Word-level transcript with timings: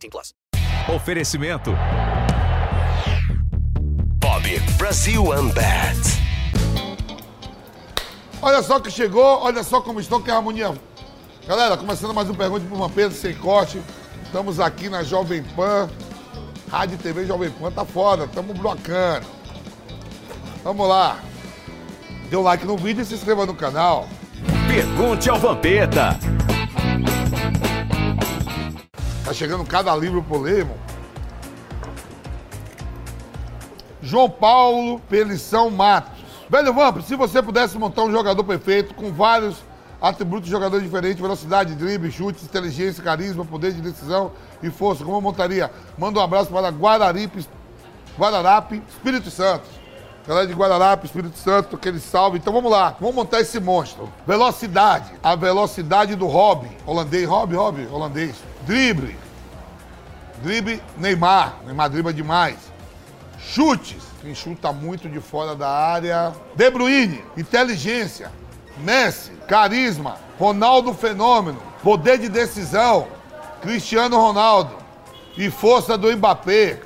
18 0.00 0.10
plus. 0.10 0.34
Oferecimento. 0.94 1.72
Bob 4.18 4.60
Brasil 4.78 5.22
Unbat. 5.22 5.98
Olha 8.42 8.62
só 8.62 8.80
que 8.80 8.90
chegou, 8.90 9.42
olha 9.42 9.62
só 9.62 9.82
como 9.82 10.00
estão, 10.00 10.22
que 10.22 10.30
harmonia. 10.30 10.72
Galera, 11.46 11.76
começando 11.76 12.14
mais 12.14 12.30
um 12.30 12.34
Pergunte 12.34 12.64
para 12.64 12.76
uma 12.76 12.88
Pedro 12.88 13.16
Sem 13.16 13.34
Corte. 13.34 13.82
Estamos 14.24 14.58
aqui 14.58 14.88
na 14.88 15.02
Jovem 15.02 15.42
Pan. 15.42 15.90
Rádio 16.70 16.94
e 16.94 16.98
TV 16.98 17.26
Jovem 17.26 17.50
Pan 17.50 17.70
tá 17.70 17.84
foda, 17.84 18.24
estamos 18.24 18.56
blocando. 18.56 19.26
Vamos 20.64 20.88
lá. 20.88 21.18
Dê 22.30 22.36
um 22.36 22.42
like 22.42 22.64
no 22.64 22.76
vídeo 22.76 23.02
e 23.02 23.04
se 23.04 23.14
inscreva 23.14 23.44
no 23.44 23.54
canal. 23.54 24.08
Pergunte 24.68 25.28
ao 25.28 25.38
Vampeta. 25.38 26.18
Tá 29.30 29.34
chegando 29.34 29.64
cada 29.64 29.94
livro 29.94 30.20
pro 30.24 30.40
ler, 30.40 30.58
irmão. 30.58 30.76
João 34.02 34.28
Paulo 34.28 34.98
Pelição 35.08 35.70
Matos. 35.70 36.18
Velho 36.48 36.74
Vamp, 36.74 37.00
se 37.02 37.14
você 37.14 37.40
pudesse 37.40 37.78
montar 37.78 38.02
um 38.02 38.10
jogador 38.10 38.42
perfeito 38.42 38.92
com 38.92 39.12
vários 39.12 39.58
atributos 40.02 40.46
de 40.46 40.50
jogador 40.50 40.80
diferentes, 40.80 41.20
velocidade, 41.20 41.76
drible, 41.76 42.10
chutes, 42.10 42.42
inteligência, 42.42 43.04
carisma, 43.04 43.44
poder 43.44 43.72
de 43.72 43.80
decisão 43.80 44.32
e 44.60 44.68
força, 44.68 45.04
como 45.04 45.18
eu 45.18 45.20
montaria? 45.20 45.70
Manda 45.96 46.18
um 46.18 46.22
abraço 46.24 46.50
para 46.50 46.68
Guararipe, 46.70 47.46
Guararape, 48.18 48.82
Espírito 48.88 49.30
Santo. 49.30 49.68
Galera 50.26 50.48
de 50.48 50.54
Guararape, 50.54 51.06
Espírito 51.06 51.38
Santo, 51.38 51.76
aquele 51.76 52.00
salve. 52.00 52.38
Então 52.38 52.52
vamos 52.52 52.72
lá, 52.72 52.96
vamos 52.98 53.14
montar 53.14 53.40
esse 53.40 53.60
monstro. 53.60 54.12
Velocidade, 54.26 55.12
a 55.22 55.36
velocidade 55.36 56.16
do 56.16 56.26
Rob, 56.26 56.66
holandês, 56.84 57.28
Rob, 57.28 57.54
Rob, 57.54 57.86
holandês. 57.92 58.49
Drible, 58.66 59.16
drible 60.42 60.80
Neymar, 60.98 61.56
Neymar 61.64 61.88
dribla 61.88 62.12
demais. 62.12 62.56
Chutes, 63.38 64.02
quem 64.20 64.34
chuta 64.34 64.70
muito 64.72 65.08
de 65.08 65.20
fora 65.20 65.54
da 65.56 65.68
área. 65.68 66.32
De 66.54 66.70
Bruyne, 66.70 67.24
inteligência. 67.36 68.30
Messi, 68.78 69.32
carisma. 69.48 70.16
Ronaldo 70.38 70.94
Fenômeno, 70.94 71.60
poder 71.82 72.18
de 72.18 72.28
decisão. 72.28 73.08
Cristiano 73.62 74.16
Ronaldo 74.18 74.74
e 75.36 75.50
força 75.50 75.96
do 75.98 76.10
Mbappé. 76.16 76.80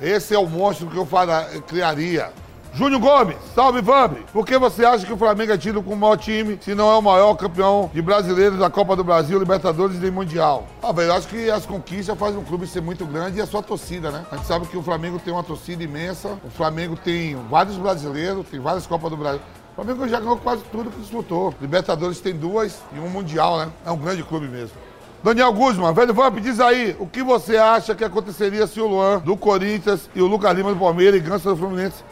Esse 0.00 0.34
é 0.34 0.38
o 0.38 0.46
monstro 0.46 0.88
que 0.88 0.96
eu 0.96 1.06
fala- 1.06 1.44
criaria. 1.66 2.32
Júnior 2.74 3.02
Gomes, 3.02 3.36
salve 3.54 3.82
Vamp! 3.82 4.16
Por 4.32 4.46
que 4.46 4.56
você 4.56 4.82
acha 4.82 5.04
que 5.04 5.12
o 5.12 5.16
Flamengo 5.18 5.52
é 5.52 5.58
tido 5.58 5.82
como 5.82 5.94
o 5.94 5.98
maior 5.98 6.16
time, 6.16 6.58
se 6.58 6.74
não 6.74 6.90
é 6.90 6.96
o 6.96 7.02
maior 7.02 7.34
campeão 7.34 7.90
de 7.92 8.00
brasileiros 8.00 8.58
da 8.58 8.70
Copa 8.70 8.96
do 8.96 9.04
Brasil, 9.04 9.38
Libertadores 9.38 10.02
e 10.02 10.10
Mundial? 10.10 10.66
Ah, 10.82 10.90
velho, 10.90 11.12
acho 11.12 11.28
que 11.28 11.50
as 11.50 11.66
conquistas 11.66 12.18
fazem 12.18 12.40
um 12.40 12.44
clube 12.44 12.66
ser 12.66 12.80
muito 12.80 13.04
grande 13.04 13.36
e 13.36 13.42
a 13.42 13.46
sua 13.46 13.62
torcida, 13.62 14.10
né? 14.10 14.24
A 14.32 14.36
gente 14.36 14.46
sabe 14.46 14.66
que 14.66 14.76
o 14.78 14.82
Flamengo 14.82 15.18
tem 15.18 15.34
uma 15.34 15.42
torcida 15.42 15.84
imensa, 15.84 16.38
o 16.42 16.48
Flamengo 16.48 16.96
tem 16.96 17.36
vários 17.50 17.76
brasileiros, 17.76 18.46
tem 18.50 18.58
várias 18.58 18.86
Copas 18.86 19.10
do 19.10 19.18
Brasil. 19.18 19.42
O 19.72 19.74
Flamengo 19.74 20.08
já 20.08 20.18
ganhou 20.18 20.38
quase 20.38 20.62
tudo 20.72 20.90
que 20.90 20.98
disputou. 20.98 21.54
Libertadores 21.60 22.20
tem 22.20 22.34
duas 22.34 22.80
e 22.96 22.98
um 22.98 23.08
Mundial, 23.10 23.58
né? 23.58 23.68
É 23.84 23.90
um 23.90 23.98
grande 23.98 24.22
clube 24.22 24.48
mesmo. 24.48 24.78
Daniel 25.22 25.52
Guzman, 25.52 25.92
velho 25.92 26.14
Vamp, 26.14 26.38
diz 26.38 26.58
aí, 26.58 26.96
o 26.98 27.06
que 27.06 27.22
você 27.22 27.58
acha 27.58 27.94
que 27.94 28.02
aconteceria 28.02 28.66
se 28.66 28.80
o 28.80 28.86
Luan 28.86 29.18
do 29.18 29.36
Corinthians 29.36 30.08
e 30.14 30.22
o 30.22 30.26
Lucas 30.26 30.56
Lima 30.56 30.72
do 30.72 30.80
Palmeiras 30.80 31.20
e 31.20 31.22
Ganso 31.22 31.50
do 31.50 31.56
Fluminense 31.56 32.02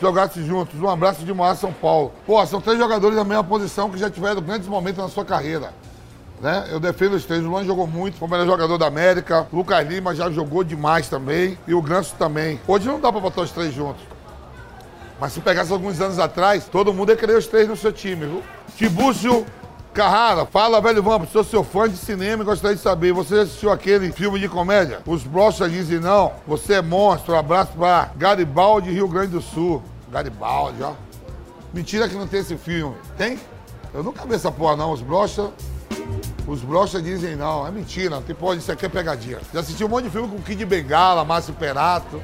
jogassem 0.00 0.44
juntos? 0.44 0.80
Um 0.80 0.88
abraço 0.88 1.24
de 1.24 1.32
Moá, 1.32 1.54
São 1.54 1.72
Paulo. 1.72 2.12
Pô, 2.26 2.44
são 2.46 2.60
três 2.60 2.78
jogadores 2.78 3.16
da 3.16 3.24
mesma 3.24 3.44
posição 3.44 3.90
que 3.90 3.98
já 3.98 4.10
tiveram 4.10 4.40
grandes 4.40 4.68
momentos 4.68 5.02
na 5.02 5.08
sua 5.08 5.24
carreira. 5.24 5.72
Né? 6.40 6.68
Eu 6.70 6.78
defendo 6.78 7.14
os 7.14 7.24
três. 7.24 7.44
O 7.44 7.48
Luan 7.48 7.64
jogou 7.64 7.86
muito, 7.86 8.16
foi 8.16 8.28
o 8.28 8.30
melhor 8.30 8.46
jogador 8.46 8.78
da 8.78 8.86
América. 8.86 9.46
O 9.52 9.56
Lucas 9.56 9.86
Lima 9.86 10.14
já 10.14 10.30
jogou 10.30 10.62
demais 10.62 11.08
também. 11.08 11.58
E 11.66 11.74
o 11.74 11.82
Ganso 11.82 12.14
também. 12.16 12.60
Hoje 12.66 12.86
não 12.86 13.00
dá 13.00 13.10
pra 13.10 13.20
botar 13.20 13.42
os 13.42 13.50
três 13.50 13.74
juntos. 13.74 14.02
Mas 15.20 15.32
se 15.32 15.40
pegasse 15.40 15.72
alguns 15.72 16.00
anos 16.00 16.18
atrás, 16.18 16.66
todo 16.66 16.94
mundo 16.94 17.10
ia 17.10 17.16
querer 17.16 17.36
os 17.36 17.46
três 17.46 17.68
no 17.68 17.76
seu 17.76 17.92
time, 17.92 18.26
viu? 18.26 18.42
Tibúcio 18.76 19.44
Carrara, 19.98 20.46
fala, 20.46 20.80
velho 20.80 21.02
Vamp, 21.02 21.24
sou 21.26 21.42
seu 21.42 21.64
fã 21.64 21.88
de 21.88 21.96
cinema 21.96 22.44
e 22.44 22.46
gostaria 22.46 22.76
de 22.76 22.80
saber, 22.80 23.12
você 23.12 23.40
assistiu 23.40 23.72
aquele 23.72 24.12
filme 24.12 24.38
de 24.38 24.48
comédia? 24.48 25.00
Os 25.04 25.24
brochas 25.24 25.72
dizem 25.72 25.98
não, 25.98 26.34
você 26.46 26.74
é 26.74 26.80
monstro, 26.82 27.34
abraço 27.34 27.72
pra 27.72 28.12
Garibaldi, 28.16 28.92
Rio 28.92 29.08
Grande 29.08 29.32
do 29.32 29.42
Sul. 29.42 29.82
Garibaldi, 30.08 30.84
ó. 30.84 30.92
Mentira 31.74 32.08
que 32.08 32.14
não 32.14 32.28
tem 32.28 32.38
esse 32.38 32.56
filme. 32.56 32.94
Tem? 33.16 33.40
Eu 33.92 34.04
nunca 34.04 34.24
vi 34.24 34.36
essa 34.36 34.52
porra 34.52 34.76
não, 34.76 34.92
os 34.92 35.00
brochas... 35.00 35.50
Os 36.46 36.60
brochas 36.60 37.02
dizem 37.02 37.34
não, 37.34 37.66
é 37.66 37.70
mentira, 37.72 38.20
tem 38.20 38.36
porra, 38.36 38.54
isso 38.54 38.70
aqui 38.70 38.86
é 38.86 38.88
pegadinha. 38.88 39.40
Já 39.52 39.58
assisti 39.58 39.84
um 39.84 39.88
monte 39.88 40.04
de 40.04 40.10
filme 40.10 40.28
com 40.28 40.40
Kid 40.40 40.64
Bengala, 40.64 41.24
Márcio 41.24 41.54
Perato. 41.54 42.22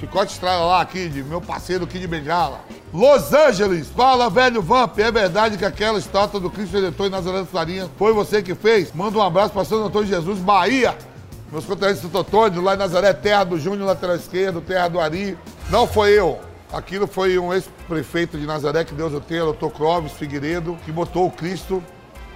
Chicote 0.00 0.32
Estrada 0.32 0.64
lá, 0.64 0.82
Kid, 0.86 1.22
meu 1.24 1.42
parceiro 1.42 1.86
Kid 1.86 2.06
Bengala. 2.06 2.62
Los 2.96 3.30
Angeles, 3.30 3.88
fala, 3.94 4.30
velho 4.30 4.62
Vamp, 4.62 4.98
é 4.98 5.12
verdade 5.12 5.58
que 5.58 5.66
aquela 5.66 5.98
estátua 5.98 6.40
do 6.40 6.48
Cristo 6.48 6.76
Redentor 6.76 7.08
em 7.08 7.10
Nazaré 7.10 7.40
das 7.40 7.50
Farinhas 7.50 7.90
foi 7.98 8.10
você 8.14 8.42
que 8.42 8.54
fez? 8.54 8.90
Manda 8.94 9.18
um 9.18 9.22
abraço 9.22 9.52
para 9.52 9.66
Santo 9.66 9.84
Antônio 9.84 10.08
Jesus, 10.08 10.38
Bahia. 10.38 10.96
Meus 11.52 11.66
conterrâneos 11.66 12.00
de 12.00 12.06
Santo 12.06 12.16
Antônio, 12.16 12.62
lá 12.62 12.72
em 12.72 12.78
Nazaré, 12.78 13.12
terra 13.12 13.44
do 13.44 13.60
Júnior, 13.60 13.86
lateral 13.86 14.16
esquerdo, 14.16 14.62
terra 14.62 14.88
do 14.88 14.98
Ari. 14.98 15.36
Não 15.68 15.86
foi 15.86 16.18
eu. 16.18 16.40
Aquilo 16.72 17.06
foi 17.06 17.38
um 17.38 17.52
ex-prefeito 17.52 18.38
de 18.38 18.46
Nazaré, 18.46 18.82
que 18.82 18.94
Deus 18.94 19.12
o 19.12 19.20
tenha, 19.20 19.44
doutor 19.44 19.72
Clóvis 19.72 20.12
Figueiredo, 20.12 20.78
que 20.86 20.90
botou 20.90 21.26
o 21.26 21.30
Cristo 21.30 21.84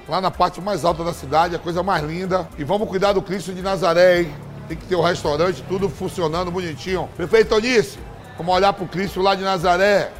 lá 0.07 0.21
na 0.21 0.31
parte 0.31 0.61
mais 0.61 0.85
alta 0.85 1.03
da 1.03 1.15
cidade, 1.15 1.57
a 1.57 1.59
coisa 1.59 1.83
mais 1.83 2.05
linda. 2.05 2.47
E 2.59 2.65
vamos 2.65 2.87
cuidar 2.87 3.15
do 3.15 3.23
Cristo 3.23 3.55
de 3.55 3.63
Nazaré, 3.63 4.21
hein? 4.21 4.35
Tem 4.69 4.77
que 4.77 4.85
ter 4.85 4.95
o 4.95 5.01
restaurante, 5.01 5.65
tudo 5.67 5.89
funcionando 5.89 6.51
bonitinho. 6.51 7.09
Prefeito 7.17 7.55
Onice, 7.55 7.99
vamos 8.37 8.55
olhar 8.55 8.75
pro 8.75 8.87
Cristo 8.87 9.23
lá 9.23 9.35
de 9.35 9.43
Nazaré. 9.43 10.20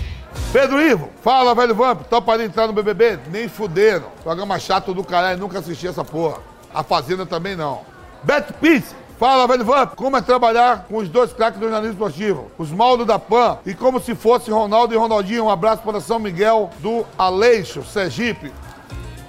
Pedro 0.51 0.81
Ivo, 0.81 1.09
fala, 1.23 1.55
velho 1.55 1.73
Vamp. 1.73 2.01
Topa 2.09 2.33
ali 2.33 2.43
entrar 2.43 2.67
no 2.67 2.73
BBB? 2.73 3.17
Nem 3.31 3.47
fuderam. 3.47 4.07
Programa 4.21 4.59
chato 4.59 4.93
do 4.93 5.01
caralho, 5.01 5.39
nunca 5.39 5.59
assisti 5.59 5.87
essa 5.87 6.03
porra. 6.03 6.39
A 6.73 6.83
Fazenda 6.83 7.25
também 7.25 7.55
não. 7.55 7.83
Beto 8.21 8.53
Pizzi, 8.55 8.93
fala, 9.17 9.47
velho 9.47 9.63
Vamp. 9.63 9.95
Como 9.95 10.17
é 10.17 10.21
trabalhar 10.21 10.87
com 10.89 10.97
os 10.97 11.07
dois 11.07 11.31
craques 11.31 11.57
do 11.57 11.63
jornalismo 11.63 11.93
esportivo? 11.93 12.51
Os 12.57 12.69
Maldo 12.69 13.05
da 13.05 13.17
Pan 13.17 13.59
e 13.65 13.73
como 13.73 14.01
se 14.01 14.13
fosse 14.13 14.51
Ronaldo 14.51 14.93
e 14.93 14.97
Ronaldinho. 14.97 15.45
Um 15.45 15.49
abraço 15.49 15.83
para 15.83 16.01
São 16.01 16.19
Miguel 16.19 16.69
do 16.79 17.05
Aleixo, 17.17 17.81
Sergipe. 17.85 18.51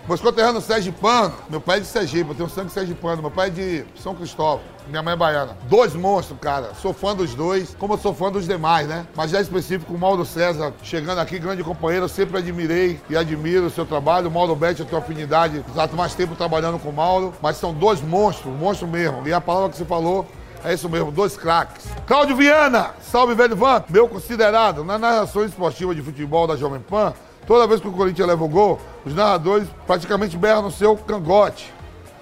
Meus 0.08 0.20
conterrâneos 0.20 0.64
sergipano, 0.64 1.32
meu 1.48 1.60
pai 1.60 1.76
é 1.76 1.80
de 1.80 1.86
Sergipe, 1.86 2.30
eu 2.30 2.34
tenho 2.34 2.48
sangue 2.48 2.72
sergipano, 2.72 3.22
meu 3.22 3.30
pai 3.30 3.46
é 3.46 3.50
de 3.50 3.84
São 3.94 4.16
Cristóvão. 4.16 4.60
Minha 4.88 5.00
mãe 5.00 5.14
é 5.14 5.16
baiana. 5.16 5.56
Dois 5.68 5.94
monstros, 5.94 6.36
cara. 6.40 6.74
Sou 6.74 6.92
fã 6.92 7.14
dos 7.14 7.34
dois, 7.34 7.76
como 7.78 7.94
eu 7.94 7.98
sou 7.98 8.12
fã 8.12 8.28
dos 8.32 8.44
demais, 8.44 8.88
né? 8.88 9.06
Mas 9.14 9.30
já 9.30 9.40
específico, 9.40 9.94
o 9.94 9.98
Mauro 9.98 10.26
César, 10.26 10.72
chegando 10.82 11.20
aqui, 11.20 11.38
grande 11.38 11.62
companheiro, 11.62 12.06
eu 12.06 12.08
sempre 12.08 12.36
admirei 12.36 13.00
e 13.08 13.16
admiro 13.16 13.66
o 13.66 13.70
seu 13.70 13.86
trabalho. 13.86 14.28
O 14.28 14.30
Mauro 14.32 14.56
Betti, 14.56 14.80
eu 14.80 14.86
tenho 14.86 15.00
afinidade, 15.00 15.64
há 15.76 15.96
mais 15.96 16.16
tempo 16.16 16.34
trabalhando 16.34 16.80
com 16.80 16.88
o 16.88 16.92
Mauro. 16.92 17.32
Mas 17.40 17.56
são 17.56 17.72
dois 17.72 18.00
monstros, 18.00 18.52
monstros 18.52 18.90
mesmo. 18.90 19.26
E 19.26 19.32
a 19.32 19.40
palavra 19.40 19.70
que 19.70 19.76
você 19.76 19.84
falou 19.84 20.26
é 20.64 20.74
isso 20.74 20.88
mesmo, 20.88 21.12
dois 21.12 21.36
craques. 21.36 21.86
Cláudio 22.06 22.34
Viana, 22.34 22.90
salve 23.02 23.34
velho 23.34 23.54
Van, 23.54 23.84
meu 23.88 24.08
considerado. 24.08 24.82
Na 24.82 24.98
narração 24.98 25.44
esportiva 25.44 25.94
de 25.94 26.02
futebol 26.02 26.48
da 26.48 26.56
Jovem 26.56 26.80
Pan, 26.80 27.14
toda 27.46 27.66
vez 27.66 27.80
que 27.80 27.88
o 27.88 27.92
Corinthians 27.92 28.28
leva 28.28 28.44
o 28.44 28.48
gol, 28.48 28.80
os 29.04 29.14
narradores 29.14 29.68
praticamente 29.86 30.36
berram 30.36 30.62
no 30.62 30.70
seu 30.70 30.96
cangote. 30.96 31.72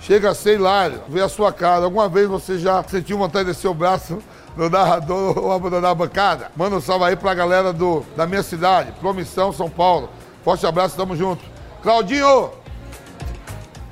Chega 0.00 0.30
a 0.30 0.34
ser 0.34 0.54
hilário, 0.54 1.02
ver 1.08 1.22
a 1.22 1.28
sua 1.28 1.52
cara. 1.52 1.84
Alguma 1.84 2.08
vez 2.08 2.26
você 2.26 2.58
já 2.58 2.82
sentiu 2.84 3.18
vontade 3.18 3.44
de 3.44 3.52
descer 3.52 3.68
o 3.68 3.74
braço 3.74 4.18
no 4.56 4.70
narrador 4.70 5.36
ou 5.38 5.52
abandonar 5.52 5.90
a 5.90 5.94
bancada? 5.94 6.50
Manda 6.56 6.76
um 6.76 6.80
salve 6.80 7.04
aí 7.04 7.16
pra 7.16 7.34
galera 7.34 7.72
do, 7.72 8.02
da 8.16 8.26
minha 8.26 8.42
cidade, 8.42 8.92
Promissão, 8.92 9.52
São 9.52 9.68
Paulo. 9.68 10.08
Forte 10.42 10.66
abraço, 10.66 10.96
tamo 10.96 11.14
junto. 11.14 11.44
Claudinho, 11.82 12.50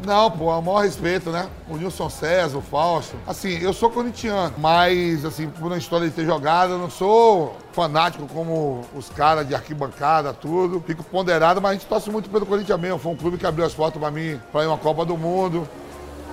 não, 0.04 0.30
pô, 0.30 0.52
é 0.52 0.56
o 0.56 0.62
maior 0.62 0.80
respeito, 0.80 1.30
né? 1.30 1.48
O 1.68 1.76
Nilson 1.76 2.08
César, 2.08 2.56
o 2.58 2.62
Fausto. 2.62 3.16
Assim, 3.26 3.58
eu 3.58 3.72
sou 3.72 3.90
corintiano, 3.90 4.54
mas, 4.58 5.24
assim, 5.24 5.48
por 5.48 5.66
uma 5.66 5.76
história 5.78 6.08
de 6.08 6.14
ter 6.14 6.24
jogado, 6.24 6.72
eu 6.72 6.78
não 6.78 6.90
sou 6.90 7.56
fanático 7.72 8.26
como 8.28 8.82
os 8.94 9.08
caras 9.08 9.46
de 9.46 9.54
arquibancada, 9.54 10.32
tudo. 10.32 10.82
Fico 10.86 11.02
ponderado, 11.02 11.60
mas 11.60 11.72
a 11.72 11.74
gente 11.74 11.86
torce 11.86 12.10
muito 12.10 12.30
pelo 12.30 12.46
Corinthians 12.46 12.80
mesmo. 12.80 12.98
Foi 12.98 13.12
um 13.12 13.16
clube 13.16 13.38
que 13.38 13.46
abriu 13.46 13.64
as 13.64 13.74
portas 13.74 14.00
pra 14.00 14.10
mim 14.10 14.40
pra 14.52 14.62
ir 14.62 14.66
uma 14.66 14.78
Copa 14.78 15.04
do 15.04 15.16
Mundo 15.16 15.68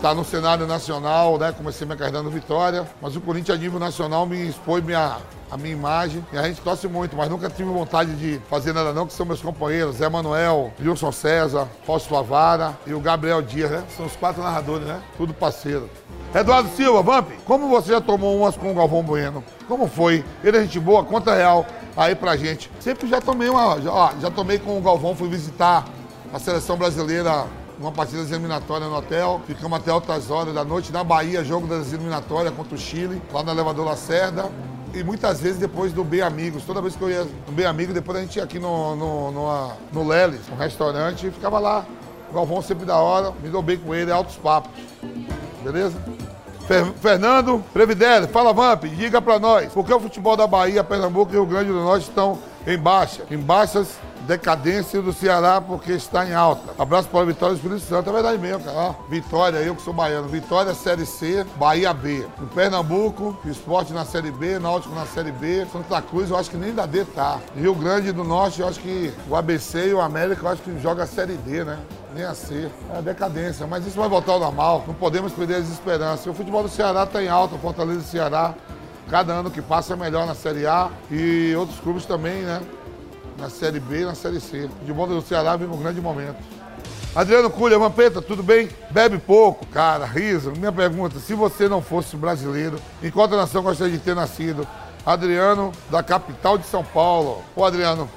tá 0.02 0.14
no 0.14 0.24
cenário 0.24 0.68
nacional, 0.68 1.38
né? 1.38 1.52
Comecei 1.52 1.88
carreira 1.88 2.22
no 2.22 2.30
Vitória, 2.30 2.86
mas 3.02 3.16
o 3.16 3.22
Corinthians 3.22 3.58
a 3.58 3.62
nível 3.62 3.80
nacional 3.80 4.26
me 4.26 4.48
expôs 4.48 4.84
minha, 4.84 5.18
a 5.50 5.58
minha 5.58 5.74
imagem 5.74 6.26
e 6.32 6.38
a 6.38 6.44
gente 6.44 6.62
torce 6.62 6.88
muito, 6.88 7.16
mas 7.16 7.30
nunca 7.30 7.50
tive 7.50 7.70
vontade 7.70 8.14
de 8.16 8.40
fazer 8.50 8.74
nada 8.74 8.94
não, 8.94 9.08
que 9.08 9.14
são 9.14 9.26
meus 9.26 9.42
companheiros, 9.42 9.98
Zé 9.98 10.10
Manuel, 10.10 10.72
Wilson 10.80 11.12
César, 11.12 11.68
Fausto 11.86 12.14
Lavara 12.14 12.78
e 12.86 12.94
o 12.94 13.00
Gabriel 13.00 13.42
Dias, 13.42 13.72
né? 13.72 13.84
São 13.96 14.06
os 14.06 14.16
quatro 14.16 14.42
narradores, 14.44 14.88
né? 14.88 15.02
Tudo 15.18 15.34
parceiro. 15.34 15.90
Eduardo 16.34 16.70
Silva, 16.76 17.02
Vamp, 17.02 17.30
como 17.46 17.70
você 17.70 17.92
já 17.94 18.02
tomou 18.02 18.38
umas 18.38 18.58
com 18.58 18.72
o 18.72 18.76
Galvão 18.76 19.02
Bueno? 19.02 19.44
Como 19.68 19.88
foi? 19.88 20.24
Ele 20.44 20.58
é 20.58 20.62
gente 20.62 20.80
boa, 20.80 21.04
conta 21.04 21.34
real 21.34 21.66
aí 21.96 22.14
pra 22.14 22.36
gente. 22.36 22.70
Sempre 22.80 23.08
já 23.08 23.22
tomei 23.22 23.50
uma, 23.50 23.80
já, 23.80 23.92
ó, 23.92 24.12
já 24.20 24.30
tomei 24.30 24.60
com 24.60 24.78
o 24.78 24.82
Galvão, 24.82 25.16
fui 25.16 25.30
visitar 25.30 25.86
a 26.34 26.40
seleção 26.40 26.76
brasileira 26.76 27.46
uma 27.80 27.92
partida 27.92 28.22
eliminatória 28.22 28.88
no 28.88 28.96
hotel. 28.96 29.42
Ficamos 29.46 29.80
até 29.80 29.92
altas 29.92 30.30
horas 30.30 30.54
da 30.54 30.64
noite. 30.64 30.92
Na 30.92 31.04
Bahia, 31.04 31.44
jogo 31.44 31.68
das 31.68 31.94
eliminatórias 31.94 32.54
contra 32.54 32.76
o 32.76 32.78
Chile, 32.78 33.22
lá 33.32 33.44
no 33.44 33.52
elevador 33.52 33.86
Lacerda. 33.86 34.50
E 34.94 35.04
muitas 35.04 35.42
vezes 35.42 35.58
depois 35.58 35.92
do 35.92 36.04
Bem 36.04 36.22
Amigos. 36.22 36.64
Toda 36.64 36.82
vez 36.82 36.96
que 36.96 37.02
eu 37.02 37.10
ia 37.10 37.24
no 37.24 37.52
Bem 37.52 37.66
Amigo, 37.66 37.94
depois 37.94 38.18
a 38.18 38.22
gente 38.22 38.38
ia 38.38 38.44
aqui 38.44 38.60
no, 38.60 38.96
no, 38.96 39.32
no, 39.32 39.72
no 39.92 40.08
Leles, 40.08 40.42
um 40.52 40.56
restaurante, 40.56 41.28
e 41.28 41.32
ficava 41.32 41.60
lá. 41.60 41.86
O 42.30 42.34
Galvão 42.34 42.62
sempre 42.62 42.86
da 42.86 42.98
hora, 42.98 43.32
me 43.44 43.50
dou 43.50 43.62
bem 43.62 43.78
com 43.78 43.94
ele, 43.94 44.12
altos 44.12 44.36
papos. 44.38 44.72
Beleza? 45.64 46.02
Fer 46.68 46.86
Fernando 46.94 47.64
Previdere, 47.72 48.28
fala 48.28 48.52
Vamp, 48.52 48.86
diga 48.86 49.22
pra 49.22 49.38
nós, 49.38 49.72
por 49.72 49.86
que 49.86 49.94
o 49.94 50.00
futebol 50.00 50.36
da 50.36 50.48
Bahia, 50.48 50.84
Pernambuco 50.84 51.32
e 51.32 51.36
Rio 51.36 51.46
Grande 51.46 51.70
do 51.70 51.80
Norte 51.80 52.10
estão 52.10 52.40
em 52.66 52.78
baixa? 52.78 53.24
Em 53.30 53.38
baixas 53.38 54.00
decadência 54.26 55.02
do 55.02 55.14
Ceará 55.14 55.62
porque 55.62 55.94
está 55.94 56.26
em 56.26 56.34
alta. 56.34 56.74
Abraço 56.82 57.08
para 57.08 57.22
a 57.22 57.26
Vitória 57.26 57.56
do 57.56 57.58
Espírito 57.58 57.82
Santo. 57.82 58.10
É 58.10 58.14
verdade 58.14 58.38
mesmo, 58.38 58.64
cara. 58.64 58.96
Vitória, 59.08 59.58
eu 59.60 59.76
que 59.76 59.82
sou 59.82 59.94
baiano. 59.94 60.28
Vitória 60.28 60.74
Série 60.74 61.06
C, 61.06 61.46
Bahia 61.58 61.94
B. 61.94 62.28
Em 62.42 62.46
Pernambuco, 62.48 63.38
esporte 63.46 63.94
na 63.94 64.04
Série 64.04 64.32
B, 64.32 64.60
Náutico 64.60 64.94
na 64.96 65.06
Série 65.06 65.32
B. 65.32 65.66
Santa 65.72 66.02
Cruz, 66.02 66.30
eu 66.30 66.38
acho 66.38 66.50
que 66.50 66.58
nem 66.58 66.74
da 66.74 66.86
D 66.86 67.06
tá. 67.06 67.40
Rio 67.56 67.76
Grande 67.76 68.12
do 68.12 68.24
Norte, 68.24 68.62
eu 68.62 68.68
acho 68.68 68.80
que 68.80 69.14
o 69.30 69.36
ABC 69.36 69.90
e 69.90 69.94
o 69.94 70.02
América, 70.02 70.42
eu 70.44 70.50
acho 70.50 70.62
que 70.62 70.80
joga 70.80 71.04
a 71.04 71.08
Série 71.08 71.38
D, 71.38 71.64
né? 71.64 71.78
Nem 72.14 72.24
a 72.24 72.34
C. 72.34 72.70
É 72.94 72.98
a 72.98 73.02
decadência. 73.02 73.68
Mas 73.68 73.86
isso 73.86 73.98
vai 73.98 74.10
voltar 74.10 74.34
ao 74.34 74.40
normal. 74.40 74.84
Não 74.88 74.94
podemos 74.94 75.32
perder 75.34 75.56
as 75.56 75.70
esperanças. 75.70 76.26
O 76.26 76.34
futebol 76.34 76.64
do 76.64 76.70
Ceará 76.70 77.04
está 77.04 77.22
em 77.24 77.28
alta, 77.28 77.58
Fortaleza 77.58 78.00
e 78.00 78.04
Ceará. 78.04 78.54
Cada 79.10 79.34
ano 79.34 79.52
que 79.52 79.62
passa 79.62 79.94
é 79.94 79.96
melhor 79.96 80.26
na 80.26 80.34
Série 80.34 80.66
A 80.66 80.90
e 81.12 81.54
outros 81.56 81.80
clubes 81.80 82.06
também, 82.06 82.42
né? 82.42 82.60
Na 83.38 83.50
Série 83.50 83.80
B 83.80 84.02
e 84.02 84.06
na 84.06 84.16
Série 84.16 84.40
C. 84.40 84.70
De 84.84 84.94
bom 84.94 85.08
do 85.08 85.22
Ceará 85.22 85.56
vive 85.56 85.74
um 85.74 85.78
grande 85.78 86.02
momento. 86.02 86.38
Adriano 87.16 87.50
Cunha, 87.50 87.80
Vampeta, 87.80 88.22
tudo 88.22 88.44
bem? 88.44 88.70
Bebe 88.92 89.18
pouco, 89.18 89.66
cara, 89.68 90.06
riso. 90.06 90.52
Minha 90.52 90.72
pergunta, 90.72 91.18
se 91.20 91.34
você 91.34 91.70
não 91.70 91.82
fosse 91.82 92.18
brasileiro, 92.18 92.78
em 93.02 93.10
qual 93.10 93.28
nação 93.30 93.64
gostaria 93.64 93.94
de 93.94 94.00
ter 94.00 94.14
nascido? 94.14 94.68
Adriano, 95.06 95.72
da 95.90 96.04
capital 96.04 96.58
de 96.58 96.66
São 96.66 96.84
Paulo. 96.84 97.42
Ô, 97.56 97.64
Adriano, 97.64 98.10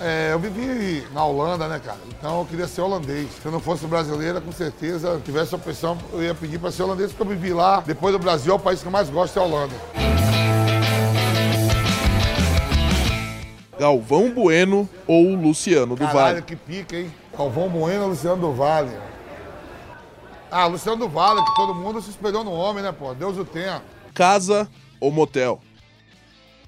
é, 0.00 0.30
eu 0.32 0.38
vivi 0.38 1.06
na 1.12 1.24
Holanda, 1.24 1.68
né, 1.68 1.80
cara? 1.84 1.98
Então 2.08 2.40
eu 2.40 2.46
queria 2.46 2.66
ser 2.66 2.80
holandês. 2.80 3.28
Se 3.40 3.46
eu 3.46 3.52
não 3.52 3.60
fosse 3.60 3.86
brasileira, 3.86 4.40
com 4.40 4.50
certeza, 4.50 5.16
se 5.16 5.22
tivesse 5.22 5.54
a 5.54 5.58
opção, 5.58 5.96
eu 6.12 6.22
ia 6.22 6.34
pedir 6.34 6.58
para 6.58 6.70
ser 6.70 6.82
holandês, 6.84 7.12
porque 7.12 7.22
eu 7.32 7.36
vivi 7.36 7.52
lá. 7.52 7.80
Depois 7.84 8.12
do 8.12 8.18
Brasil, 8.18 8.52
é 8.52 8.56
o 8.56 8.58
país 8.58 8.80
que 8.80 8.86
eu 8.86 8.92
mais 8.92 9.10
gosto 9.10 9.38
é 9.38 9.42
a 9.42 9.44
Holanda. 9.44 9.74
Galvão 13.78 14.30
Bueno 14.30 14.88
ou 15.06 15.34
Luciano 15.34 15.94
do 15.94 16.00
Caralho, 16.00 16.16
Vale? 16.16 16.42
que 16.42 16.56
pica, 16.56 16.96
hein? 16.96 17.12
Galvão 17.36 17.68
Bueno 17.68 18.02
ou 18.04 18.08
Luciano 18.10 18.36
do 18.36 18.52
Vale? 18.52 18.90
Ah, 20.50 20.66
Luciano 20.66 20.96
do 20.98 21.08
Vale, 21.08 21.44
que 21.44 21.54
todo 21.54 21.74
mundo 21.74 22.00
se 22.00 22.10
espelhou 22.10 22.42
no 22.42 22.52
homem, 22.52 22.82
né, 22.82 22.90
pô? 22.90 23.14
Deus 23.14 23.36
o 23.36 23.44
tenha. 23.44 23.82
Casa 24.14 24.68
ou 25.00 25.10
motel? 25.10 25.60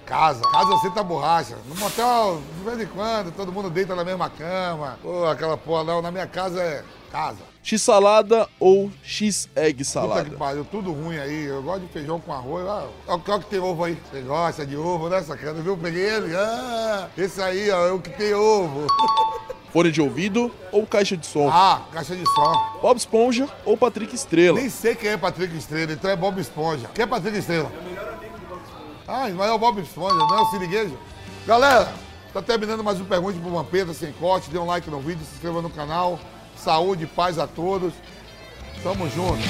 Casa. 0.04 0.42
Casa 0.42 0.76
senta 0.78 1.02
borracha. 1.02 1.56
No 1.66 1.74
motel, 1.76 2.42
de 2.58 2.64
vez 2.64 2.80
em 2.80 2.86
quando, 2.92 3.32
todo 3.34 3.52
mundo 3.52 3.70
deita 3.70 3.94
na 3.94 4.04
mesma 4.04 4.28
cama. 4.28 4.98
Pô, 5.02 5.24
aquela 5.26 5.56
porra 5.56 5.84
não. 5.84 6.02
Na 6.02 6.10
minha 6.10 6.26
casa 6.26 6.60
é 6.60 6.84
casa. 7.10 7.49
X-salada 7.62 8.48
ou 8.58 8.90
X-egg 9.02 9.78
Puta 9.78 9.84
salada? 9.84 10.30
que 10.30 10.36
pariu, 10.36 10.64
tudo 10.64 10.92
ruim 10.92 11.18
aí. 11.18 11.44
Eu 11.44 11.62
gosto 11.62 11.82
de 11.82 11.92
feijão 11.92 12.18
com 12.18 12.32
arroz. 12.32 12.66
Ah, 12.66 12.86
Olha 13.06 13.16
o 13.16 13.40
que 13.40 13.46
tem 13.50 13.58
ovo 13.60 13.84
aí. 13.84 13.98
Você 14.10 14.20
gosta 14.22 14.64
de 14.66 14.76
ovo, 14.76 15.08
né, 15.08 15.22
sacana? 15.22 15.60
Viu? 15.60 15.76
Peguei 15.76 16.02
ele. 16.02 16.34
Ah, 16.34 17.08
esse 17.16 17.40
aí, 17.42 17.70
ó, 17.70 17.86
é 17.88 17.92
o 17.92 18.00
que 18.00 18.10
tem 18.10 18.34
ovo. 18.34 18.86
Fone 19.72 19.92
de 19.92 20.00
ouvido 20.00 20.50
ou 20.72 20.84
caixa 20.84 21.16
de 21.16 21.24
som? 21.24 21.48
Ah, 21.48 21.82
caixa 21.92 22.16
de 22.16 22.24
som. 22.26 22.78
Bob 22.82 22.96
Esponja 22.96 23.48
ou 23.64 23.76
Patrick 23.76 24.12
Estrela? 24.14 24.58
Nem 24.58 24.68
sei 24.68 24.96
quem 24.96 25.10
é 25.10 25.16
Patrick 25.16 25.56
Estrela, 25.56 25.92
então 25.92 26.10
é 26.10 26.16
Bob 26.16 26.40
Esponja. 26.40 26.90
Quem 26.92 27.04
é 27.04 27.06
Patrick 27.06 27.38
Estrela? 27.38 27.70
Ah, 29.06 29.28
mas 29.32 29.48
é 29.48 29.52
o 29.52 29.58
Bob 29.58 29.80
Esponja, 29.80 30.14
não 30.16 30.38
é 30.38 30.40
o 30.40 30.46
Siriguejo? 30.46 30.98
Galera, 31.46 31.92
tá 32.32 32.42
terminando 32.42 32.82
mais 32.82 33.00
um 33.00 33.04
Pergunte 33.04 33.38
pro 33.38 33.50
Vampeta 33.50 33.94
sem 33.94 34.10
corte. 34.14 34.50
Dê 34.50 34.58
um 34.58 34.66
like 34.66 34.90
no 34.90 34.98
vídeo, 34.98 35.24
se 35.24 35.34
inscreva 35.34 35.62
no 35.62 35.70
canal. 35.70 36.18
Saúde 36.62 37.04
e 37.04 37.06
paz 37.06 37.38
a 37.38 37.46
todos. 37.46 37.94
Tamo 38.82 39.08
junto. 39.08 39.42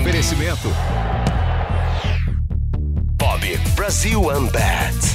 Oferecimento. 0.00 0.68
Bob 3.16 3.58
Brasil 3.74 4.20
Unbat. 4.20 5.07